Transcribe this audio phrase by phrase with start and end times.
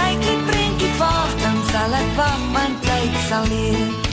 [0.00, 4.08] kyk die prentjie vaag, dan sal ek wag want tyd sal leer.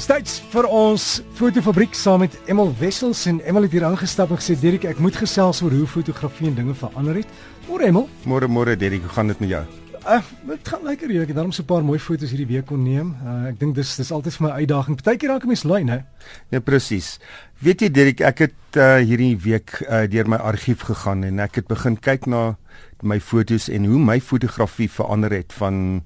[0.00, 1.04] States vir ons
[1.38, 5.16] fotofabriek saam met Emel Wessels en Emel het hier aangestap en gesê Dirk ek moet
[5.18, 7.40] gesels oor hoe fotografie en dinge verander het.
[7.66, 8.06] Môre Emel.
[8.28, 9.64] Môre môre Dirk, hoe gaan dit met jou?
[10.06, 10.20] Uh,
[10.52, 11.24] dit gaan lekker hier.
[11.24, 13.16] Ek het daarom so 'n paar mooi foto's hierdie week kon neem.
[13.26, 14.96] Uh, ek dink dis dis altyd vir my uitdaging.
[15.02, 16.04] Partykeer raak 'n mens lui, né?
[16.50, 17.18] Ja, presies.
[17.58, 21.54] Weet jy Dirk, ek het uh, hierdie week uh, deur my argief gegaan en ek
[21.56, 22.56] het begin kyk na
[23.02, 26.02] my foto's en hoe my fotografie verander het van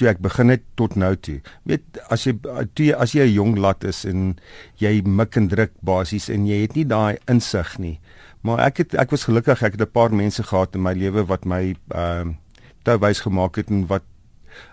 [0.00, 1.40] toe ek begin het tot nou toe.
[1.68, 4.38] Weet as jy toe jy, as jy 'n jong lat is en
[4.80, 8.00] jy mik en druk basies en jy het nie daai insig nie.
[8.42, 11.26] Maar ek het ek was gelukkig ek het 'n paar mense gehad in my lewe
[11.26, 12.34] wat my ehm uh,
[12.82, 14.02] toe wys gemaak het en wat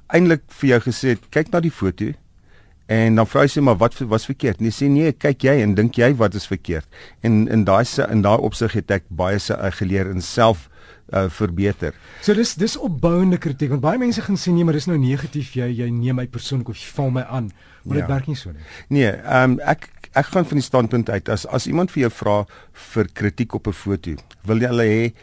[0.08, 2.14] eintlik vir jou gesê het kyk na die foto
[2.88, 4.62] en dan vra jy sê maar wat was verkeerd?
[4.62, 6.88] Nee sê nee, kyk jy en dink jy wat is verkeerd?
[7.22, 10.70] En in daai in daai opsig het ek baie se geleer in self
[11.14, 11.96] uh, verbeter.
[12.22, 15.54] So dis dis opbouende kritiek want baie mense gaan sê nee, maar dis nou negatief
[15.58, 17.52] jy jy neem my persoonlik of jy val my aan.
[17.84, 18.12] Maar dit ja.
[18.14, 18.66] werk nie so nie.
[19.00, 22.14] Nee, ehm um, ek ek gaan van die standpunt uit as as iemand vir jou
[22.22, 22.38] vra
[22.94, 25.14] vir kritiek op 'n foto, wil jy hulle hê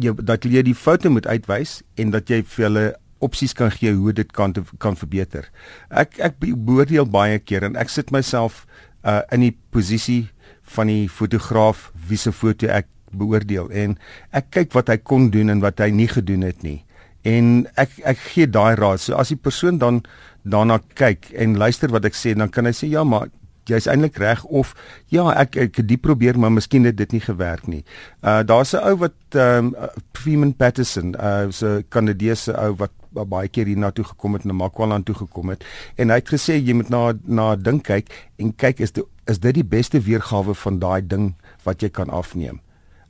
[0.00, 2.86] jy dat jy die foto moet uitwys en dat jy vir hulle
[3.20, 5.50] opsies kan gee hoe dit kan kan verbeter.
[5.90, 8.66] Ek ek beoordeel baie keer en ek sit myself
[9.04, 10.28] uh in die posisie
[10.76, 13.96] van die fotograaf wie se foto ek beoordeel en
[14.36, 16.80] ek kyk wat hy kon doen en wat hy nie gedoen het nie.
[17.26, 19.00] En ek ek gee daai raad.
[19.00, 20.02] So as die persoon dan
[20.42, 23.28] daarna kyk en luister wat ek sê, dan kan hy sê ja, maar
[23.68, 24.72] jy's eintlik reg of
[25.12, 27.84] ja, ek ek het dit probeer, maar miskien het dit nie gewerk nie.
[28.22, 29.74] Uh daar's 'n ou wat ehm um,
[30.16, 34.44] Freeman Patterson, uh so 'n Kanadese ou wat baie keer hier na toe gekom het
[34.46, 35.64] en na Makwaland toe gekom het
[35.98, 39.38] en hy het gesê jy moet na na ding kyk en kyk is dit is
[39.38, 41.34] dit die beste weergawe van daai ding
[41.64, 42.60] wat jy kan afneem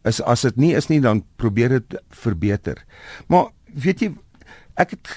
[0.04, 2.84] is as dit nie is nie dan probeer dit verbeter.
[3.28, 4.12] Maar weet jy
[4.80, 5.10] ek het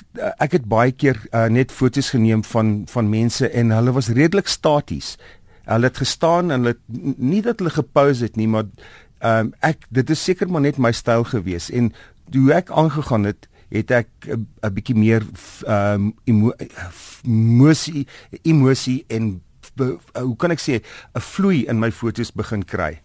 [0.43, 4.47] ek het baie keer uh, net foto's geneem van van mense en hulle was redelik
[4.47, 5.15] staties.
[5.63, 6.77] Hulle het gestaan en hulle
[7.17, 8.67] nie dat hulle gepose het nie, maar
[9.23, 11.93] um, ek dit is seker maar net my styl gewees en
[12.33, 15.23] toe ek aangegaan het het ek 'n bietjie meer
[15.65, 16.53] ehm um,
[17.23, 18.05] emosie
[18.43, 19.41] emosie en
[19.75, 23.01] be, uh, hoe kan ek sê 'n vloei in my foto's begin kry.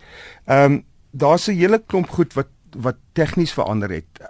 [0.46, 4.20] Ehm um, daar's 'n hele klomp goed wat wat tegnies verander het.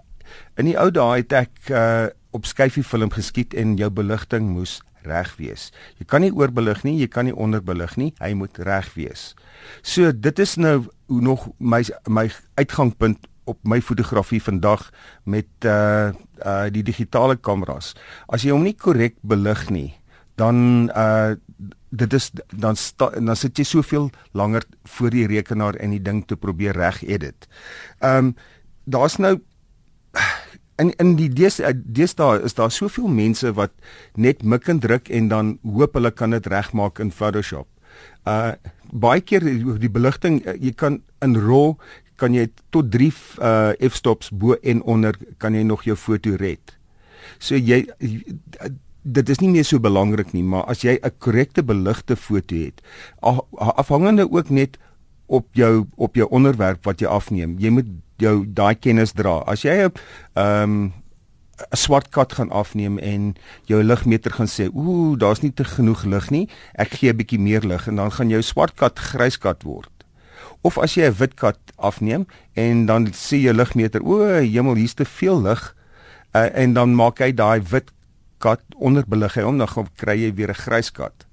[0.56, 4.80] In die ou dae het ek uh, op skyfie film geskiet en jou beligting moes
[5.02, 5.72] reg wees.
[5.98, 9.34] Jy kan nie oorbelig nie, jy kan nie onderbelig nie, hy moet reg wees.
[9.82, 14.90] So dit is nou hoe nog my my uitgangspunt op my fotografie vandag
[15.24, 16.12] met uh
[16.44, 17.94] uh die digitale kameras.
[18.28, 19.94] As jy hom nie korrek belig nie,
[20.36, 21.34] dan uh
[21.90, 26.22] dit is dan sta, dan sit jy soveel langer voor die rekenaar en die ding
[26.26, 27.48] te probeer reg edit.
[27.98, 28.36] Ehm um,
[28.88, 29.34] daar's nou
[30.78, 33.72] in in die deesdae is daar soveel mense wat
[34.14, 37.68] net mik en druk en dan hoop hulle kan dit regmaak in Photoshop.
[38.24, 38.54] Uh
[38.88, 41.74] baie keer die beligting jy kan in RAW
[42.16, 43.10] kan jy tot 3
[43.44, 46.78] uh f-stops bo en onder kan jy nog jou foto red.
[47.38, 47.84] So jy
[49.12, 52.80] dit is nie meer so belangrik nie, maar as jy 'n korrekte beligte foto het,
[53.56, 54.78] afhangende ook net
[55.26, 57.86] op jou op jou onderwerp wat jy afneem, jy moet
[58.16, 59.42] jou daai kennis dra.
[59.46, 59.92] As jy 'n
[60.34, 60.92] ehm
[61.58, 63.34] 'n swart kat gaan afneem en
[63.66, 66.48] jou ligmeter gaan sê, "Ooh, daar's nie te genoeg lig nie.
[66.74, 69.90] Ek gee 'n bietjie meer lig" en dan gaan jou swart kat grys kat word.
[70.62, 74.94] Of as jy 'n wit kat afneem en dan sê jou ligmeter, "O, hemel, hier's
[74.94, 75.74] te veel lig."
[76.34, 77.90] Uh, en dan maak hy daai wit
[78.38, 81.26] kat onderbelig hy om dan kry jy weer 'n grys kat.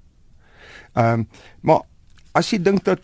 [0.96, 1.28] Ehm um,
[1.62, 1.82] maar
[2.34, 3.00] as jy dink dat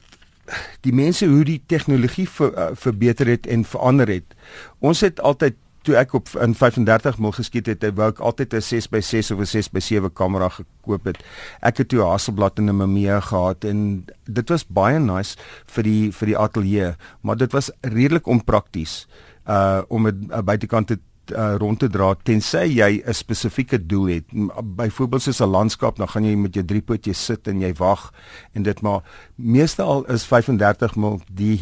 [0.86, 4.36] die mense hoe die tegnologie ver, uh, verbeter het en verander het.
[4.80, 5.56] Ons het altyd
[5.88, 9.50] toe ek op in 35 mil geskiet het, wou ek altyd 'n 6x6 of 'n
[9.50, 11.18] 6x7 kamera gekoop het.
[11.62, 16.12] Ek het toe Hasselblad en 'n Mamiya gehad en dit was baie nice vir die
[16.12, 19.08] vir die ateljee, maar dit was redelik onprakties
[19.48, 21.00] uh om 'n buitekant te
[21.32, 24.26] uh, rond te dra tensy jy 'n spesifieke doel het.
[24.64, 28.14] Byvoorbeeld soos 'n landskap, dan gaan jy met jou driepootjies sit en jy wag
[28.54, 29.02] en dit maar
[29.36, 31.62] meestal is 35 mil die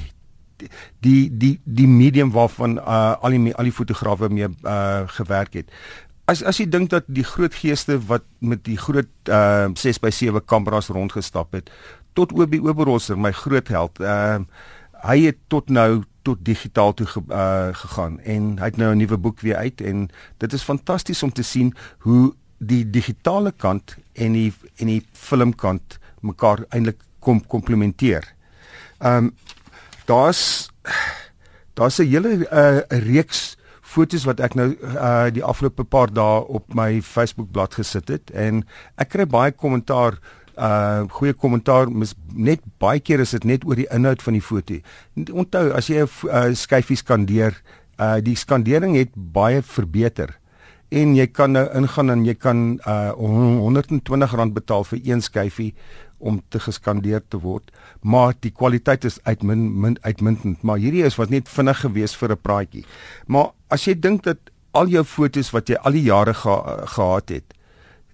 [1.00, 5.72] die die die medium waarvan uh, al die al die fotograwe mee uh, gewerk het.
[6.26, 10.12] As as jy dink dat die groot geeste wat met die groot uh, 6 by
[10.12, 11.72] 7 kameras rondgestap het
[12.14, 14.00] tot Obi Oberholzer my groot held.
[14.00, 14.40] Uh,
[15.06, 19.02] hy het tot nou tot digitaal toe ge, uh, gegaan en hy het nou 'n
[19.02, 21.74] nuwe boek weer uit en dit is fantasties om te sien
[22.06, 28.24] hoe die digitale kant en die en die filmkant mekaar eintlik kom komplementeer.
[29.00, 29.36] Ehm um,
[30.06, 30.70] daar's
[31.78, 36.44] daar's 'n hele 'n uh, reeks fotos wat ek nou uh, die afgelope paar dae
[36.48, 38.64] op my Facebook bladsy gesit het en
[38.96, 40.39] ek kry baie kommentaar uh
[41.10, 44.80] goeie kommentaar mis net baie keer is dit net oor die inhoud van die foto.
[45.16, 47.56] Onthou as jy 'n uh, skyfie skandeer,
[48.00, 50.36] uh die skandering het baie verbeter.
[50.92, 55.74] En jy kan nou ingaan en jy kan uh R120 betaal vir een skyfie
[56.20, 57.72] om te geskandeer te word,
[58.02, 62.32] maar die kwaliteit is uitmin min, uitmuntend, maar hierdie is wat net vinnig gewees vir
[62.32, 62.86] 'n praatjie.
[63.28, 64.38] Maar as jy dink dat
[64.72, 66.56] al jou fotos wat jy al die jare ge,
[66.86, 67.54] gehad het,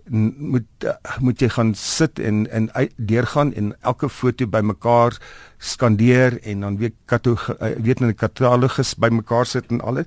[0.09, 0.85] moet
[1.19, 5.17] moet jy gaan sit en en deurgaan en elke foto bymekaar
[5.57, 10.05] skandeer en dan weer kato eh, weet in 'n katalogus bymekaar sit en alles.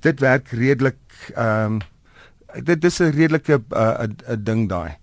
[0.00, 0.98] Dit werk redelik
[1.34, 1.78] ehm um,
[2.64, 4.96] dit dis 'n redelike 'n uh, uh, ding daai.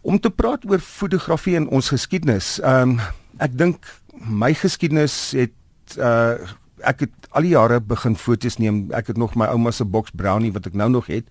[0.00, 3.00] Om te praat oor fotografie in ons geskiedenis ehm um,
[3.38, 5.52] ek dink my geskiedenis het
[5.98, 6.34] uh,
[6.84, 8.88] ek het al die jare begin foto's neem.
[8.96, 11.26] Ek het nog my ouma se box brownie wat ek nou nog het.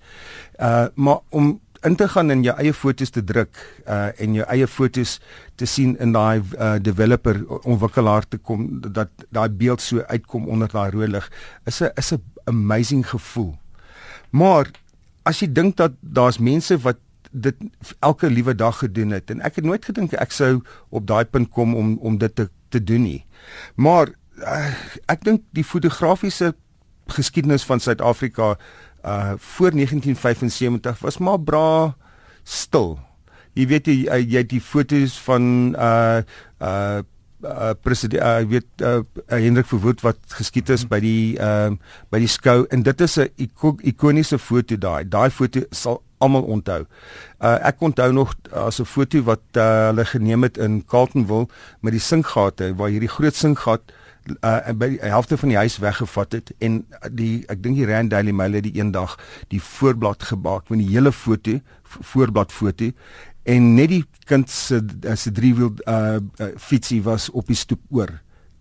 [0.59, 4.45] Uh, maar om in te gaan en jou eie fotos te druk uh en jou
[4.51, 5.19] eie fotos
[5.55, 10.71] te sien in daai uh developer ontwikkelaar te kom dat daai beeld so uitkom onder
[10.71, 11.31] daai rooi lig
[11.65, 13.55] is 'n is 'n amazing gevoel.
[14.29, 14.71] Maar
[15.23, 16.97] as jy dink dat daar's mense wat
[17.31, 17.55] dit
[17.99, 21.49] elke liewe dag gedoen het en ek het nooit gedink ek sou op daai punt
[21.49, 23.25] kom om om dit te te doen nie.
[23.75, 24.73] Maar uh,
[25.05, 26.53] ek dink die fotografiese
[27.09, 28.57] geskiedenis van Suid-Afrika
[29.05, 31.95] uh voor 1975 was maar bra
[32.43, 32.99] stil.
[33.53, 36.21] Jy weet jy uh, jy het die fotos van uh
[36.59, 37.01] uh
[37.43, 41.95] uh president uh, weet uh, uh Hendrik Verwoerd wat geskiet is by die ehm uh,
[42.11, 43.29] by die skou en dit is 'n
[43.83, 45.07] ikoniese foto daai.
[45.07, 46.85] Daai foto sal almal onthou.
[47.39, 51.47] Uh ek onthou nog as 'n foto wat uh, hulle geneem het in Carltonville
[51.81, 54.08] met die sinkgate waar hierdie groot sinkgat uh
[54.41, 58.31] by die helfte van die huis weggevat het en die ek dink die Rand Daily
[58.35, 59.17] Mail het die eendag
[59.53, 62.91] die voorblad gemaak met die hele foto voorblad foto
[63.49, 64.81] en net die kind se
[65.15, 68.11] se driewiel uh, uh fietsie was op die stoep oor.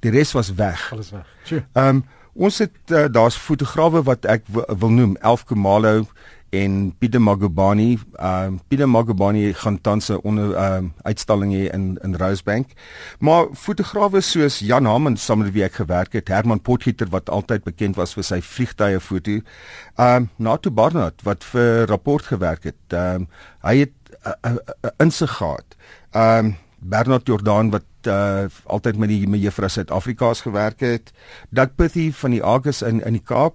[0.04, 0.92] Die res was weg.
[0.92, 1.26] Alles weg.
[1.44, 1.64] Sjoe.
[1.72, 2.06] Ehm um,
[2.38, 6.04] ons het uh, daar's fotograwe wat ek wil noem Elf Kumalo
[6.50, 7.98] en Pieter Magubani.
[8.14, 12.72] Ehm uh, Pieter Magubani gaan tans 'n onder ehm uh, uitstalling hê in in Rosebank.
[13.18, 17.64] Maar fotograwe soos Jan Hamen saam met wie ek gewerk het, Herman Potgieter wat altyd
[17.64, 19.30] bekend was vir sy vliegtye foto.
[19.30, 22.82] Ehm uh, Nato Barnard wat vir rapport gewerk het.
[22.88, 23.26] Ehm uh,
[23.60, 23.92] hy het
[24.24, 25.76] 'n uh, uh, insig gehad.
[26.10, 31.12] Ehm um, Bernard Jordan wat uh, altyd met die met Juffrou Suid-Afrika's gewerk het.
[31.50, 33.54] Doug Pithy van die Argus in in die Kaap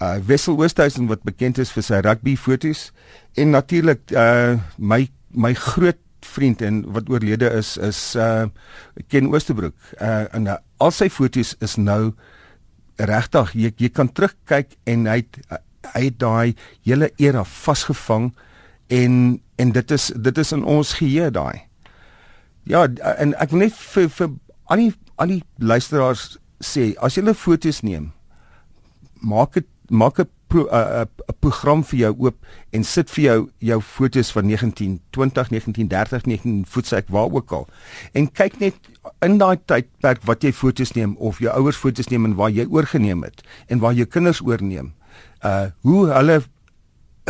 [0.00, 2.88] uh Wessel Oosthuizen wat bekend is vir sy rugby fotos
[3.36, 8.48] en natuurlik uh my my groot vriend en wat oorlede is is uh
[9.08, 9.76] Ken Oosterbroek.
[10.00, 12.12] Uh en uh, al sy fotos is nou
[12.96, 15.40] regtig jy, jy kan terugkyk en hy het,
[15.94, 16.54] hy het daai
[16.84, 18.30] hele era vasgevang
[18.88, 21.66] en en dit is dit is in ons geheue daai.
[22.68, 22.86] Ja,
[23.18, 24.32] en ek wil net vir vir
[24.70, 28.12] al die al die luisteraars sê as jy 'n fotos neem
[29.20, 30.66] maak dit maak 'n 'n pro,
[31.40, 32.36] program vir jou oop
[32.74, 37.68] en sit vir jou jou fotos van 1920, 1930, 19 voetsek waar ook al.
[38.12, 38.74] En kyk net
[39.22, 42.66] in daai tydperk wat jy fotos neem of jou ouers fotos neem en waar jy
[42.66, 44.92] oorgeneem het en waar jou kinders oorneem.
[45.44, 46.42] Uh hoe hulle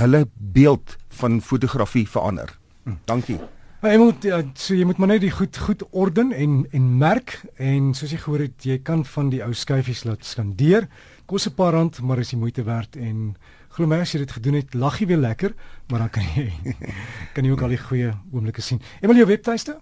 [0.01, 2.59] hulle beeld van fotografie verander.
[3.05, 3.39] Dankie.
[3.81, 6.89] Maar jy moet ja, so jy moet maar net die goed goed orden en en
[7.01, 10.85] merk en soos jy gehoor het, jy kan van die ou skyfies laat skandeer
[11.25, 13.37] kos 'n paar rand, maar is die moeite werd en
[13.73, 15.55] glo my as jy dit gedoen het, lag jy weer lekker,
[15.89, 16.53] maar dan kan jy
[17.35, 18.81] kan jy ook al die goeie oomblikke sien.
[19.01, 19.77] Emil jou webtuiste?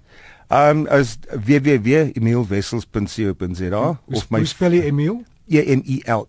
[0.49, 5.25] Um as www.emilwessels.co.za of my spel jy Emil?
[5.49, 6.27] E M I L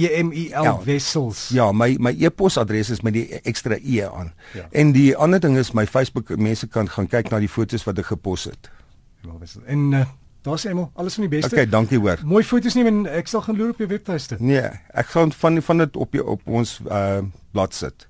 [0.00, 1.48] E M I L Wessels.
[1.54, 4.32] Ja, my my e-posadres is met die ekstra e aan.
[4.54, 4.68] Ja.
[4.70, 7.98] En die ander ding is my Facebook mense kan gaan kyk na die fotos wat
[7.98, 8.70] ek gepos het.
[9.24, 9.64] Emil Wessels.
[9.66, 10.06] En uh,
[10.42, 11.54] Daar's Emel, alles van die beste.
[11.54, 12.20] Okay, dankie hoor.
[12.24, 14.38] Mooi foto's neem en ek sal gaan loer op jou webtuiste.
[14.40, 17.20] Nee, ek gaan van van dit op jou op ons uh
[17.52, 18.06] blad sit.